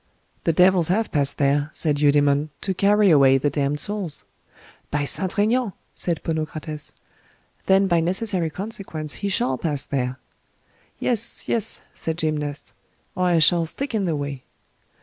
The 0.45 0.51
devils 0.51 0.87
have 0.87 1.11
passed 1.11 1.37
there, 1.37 1.69
said 1.73 1.99
Eudemon, 1.99 2.49
to 2.61 2.73
carry 2.73 3.11
away 3.11 3.37
the 3.37 3.51
damned 3.51 3.79
souls. 3.79 4.23
By 4.89 5.03
St. 5.03 5.29
Treignan! 5.29 5.73
said 5.93 6.23
Ponocrates, 6.23 6.95
then 7.67 7.85
by 7.85 7.99
necessary 7.99 8.49
consequence 8.49 9.17
he 9.21 9.29
shall 9.29 9.59
pass 9.59 9.85
there. 9.85 10.17
Yes, 10.97 11.47
yes, 11.47 11.83
said 11.93 12.17
Gymnastes, 12.17 12.73
or 13.13 13.25
I 13.25 13.37
shall 13.37 13.67
stick 13.67 13.93
in 13.93 14.05
the 14.05 14.15
way. 14.15 14.41